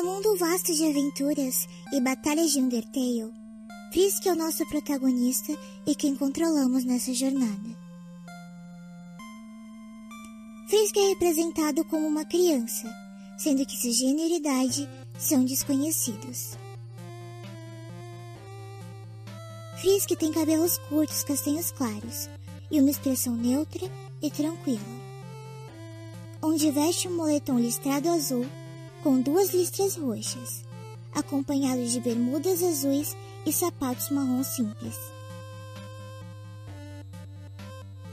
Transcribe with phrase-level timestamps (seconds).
[0.00, 3.34] No mundo vasto de aventuras e batalhas de Undertale,
[3.92, 5.54] Frisk é o nosso protagonista
[5.86, 7.76] e quem controlamos nessa jornada.
[10.68, 12.88] Frisk é representado como uma criança,
[13.36, 16.56] sendo que seu gênero e idade são desconhecidos.
[19.82, 22.30] Frisk tem cabelos curtos castanhos claros
[22.70, 23.86] e uma expressão neutra
[24.22, 24.80] e tranquila,
[26.40, 28.46] onde veste um moletom listrado azul
[29.02, 30.64] com duas listras roxas,
[31.14, 34.96] acompanhado de bermudas azuis e sapatos marrom simples.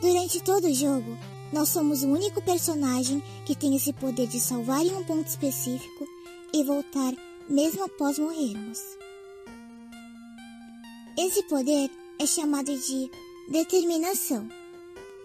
[0.00, 1.18] Durante todo o jogo,
[1.52, 6.06] nós somos o único personagem que tem esse poder de salvar em um ponto específico
[6.52, 7.12] e voltar
[7.48, 8.78] mesmo após morrermos.
[11.18, 13.10] Esse poder é chamado de
[13.48, 14.48] determinação,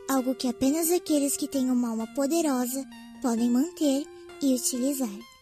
[0.09, 2.85] algo que apenas aqueles que têm uma alma poderosa
[3.21, 4.05] podem manter
[4.41, 5.34] e utilizar.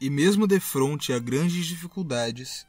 [0.00, 2.64] E mesmo de frente a grandes dificuldades,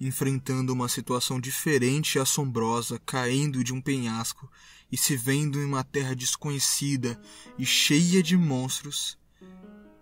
[0.00, 4.48] enfrentando uma situação diferente e assombrosa, caindo de um penhasco
[4.90, 7.20] e se vendo em uma terra desconhecida
[7.58, 9.18] e cheia de monstros,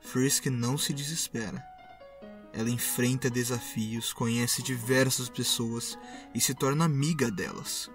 [0.01, 1.65] Frisk não se desespera.
[2.53, 5.99] Ela enfrenta desafios, conhece diversas pessoas
[6.35, 7.91] e se torna amiga delas.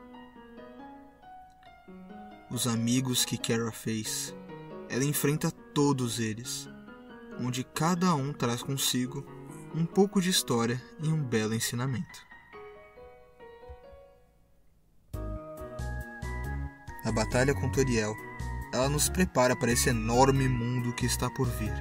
[2.50, 4.36] Os amigos que Kara fez,
[4.90, 6.68] ela enfrenta todos eles
[7.40, 9.26] onde cada um traz consigo
[9.74, 12.32] um pouco de história e um belo ensinamento.
[17.04, 18.16] A batalha com Toriel,
[18.74, 21.74] ela nos prepara para esse enorme mundo que está por vir.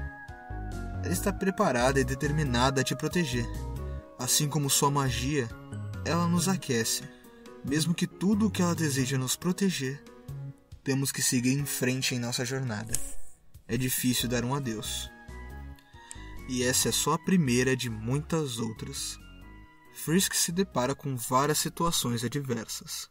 [1.05, 3.47] Ela está preparada e determinada a te proteger.
[4.19, 5.49] Assim como sua magia,
[6.05, 7.03] ela nos aquece.
[7.65, 10.03] Mesmo que tudo o que ela deseja nos proteger,
[10.83, 12.93] temos que seguir em frente em nossa jornada.
[13.69, 15.11] É difícil dar um adeus,
[16.51, 19.17] e essa é só a primeira de muitas outras.
[19.95, 23.09] Frisk se depara com várias situações adversas.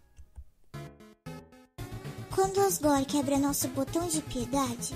[2.35, 4.93] Quando Osgore quebra nosso botão de piedade,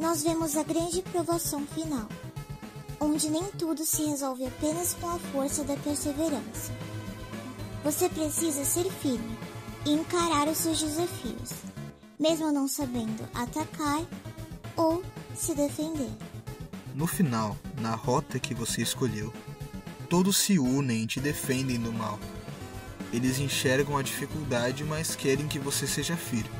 [0.00, 2.08] nós vemos a grande provação final,
[2.98, 6.72] onde nem tudo se resolve apenas com a força da perseverança.
[7.84, 9.38] Você precisa ser firme
[9.86, 11.50] e encarar os seus desafios,
[12.18, 14.04] mesmo não sabendo atacar
[14.76, 15.04] ou
[15.36, 16.29] se defender.
[17.00, 19.32] No final, na rota que você escolheu,
[20.10, 22.20] todos se unem e te defendem do mal.
[23.10, 26.50] Eles enxergam a dificuldade, mas querem que você seja firme.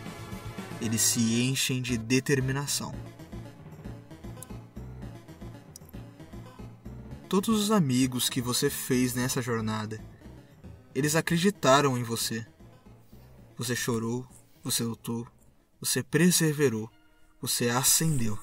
[0.81, 2.95] Eles se enchem de determinação.
[7.29, 10.03] Todos os amigos que você fez nessa jornada,
[10.95, 12.47] eles acreditaram em você.
[13.59, 14.27] Você chorou,
[14.65, 15.27] você lutou,
[15.79, 16.91] você perseverou,
[17.43, 18.39] você ascendeu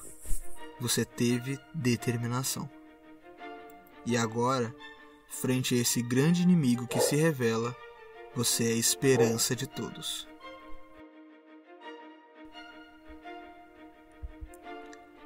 [0.80, 2.68] você teve determinação.
[4.06, 4.74] E agora,
[5.28, 7.76] frente a esse grande inimigo que se revela,
[8.34, 10.26] você é a esperança de todos.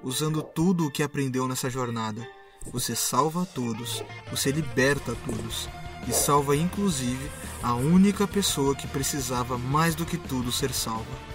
[0.02, 2.26] Usando tudo o que aprendeu nessa jornada,
[2.72, 5.68] você salva a todos, você liberta a todos
[6.08, 7.30] e salva inclusive
[7.62, 11.32] a única pessoa que precisava mais do que tudo ser salva.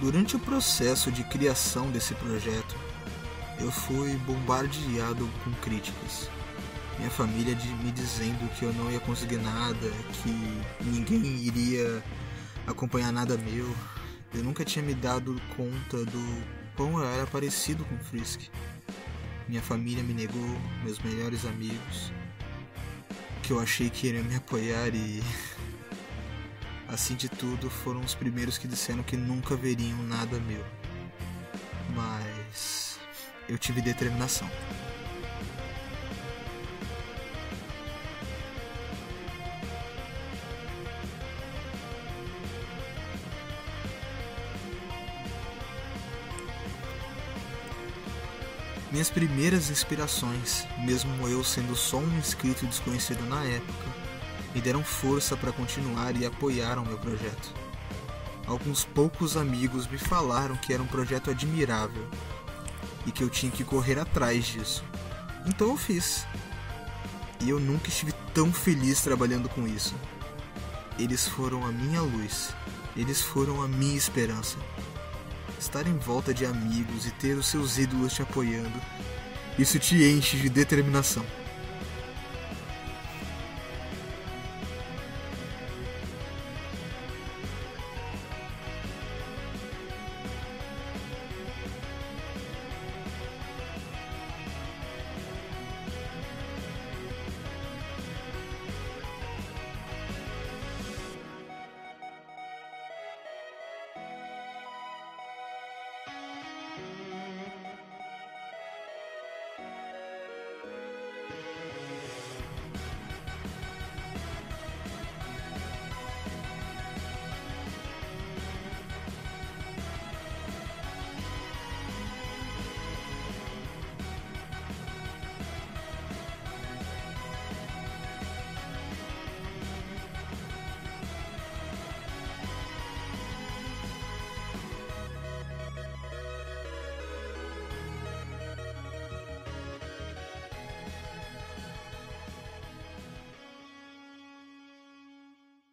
[0.00, 2.74] Durante o processo de criação desse projeto,
[3.58, 6.30] eu fui bombardeado com críticas.
[6.96, 9.90] Minha família me dizendo que eu não ia conseguir nada,
[10.22, 12.02] que ninguém iria
[12.66, 13.68] acompanhar nada meu.
[14.32, 16.44] Eu nunca tinha me dado conta do
[16.76, 18.48] quão eu era parecido com Frisk.
[19.46, 22.10] Minha família me negou, meus melhores amigos,
[23.42, 25.22] que eu achei que iriam me apoiar e
[26.92, 30.64] Assim de tudo, foram os primeiros que disseram que nunca veriam nada meu.
[31.94, 32.98] Mas
[33.48, 34.50] eu tive determinação.
[48.90, 53.99] Minhas primeiras inspirações, mesmo eu sendo só um inscrito desconhecido na época,
[54.54, 57.54] me deram força para continuar e apoiaram meu projeto.
[58.46, 62.06] Alguns poucos amigos me falaram que era um projeto admirável
[63.06, 64.84] e que eu tinha que correr atrás disso.
[65.46, 66.26] Então eu fiz.
[67.40, 69.94] E eu nunca estive tão feliz trabalhando com isso.
[70.98, 72.54] Eles foram a minha luz,
[72.96, 74.58] eles foram a minha esperança.
[75.58, 78.80] Estar em volta de amigos e ter os seus ídolos te apoiando,
[79.58, 81.24] isso te enche de determinação.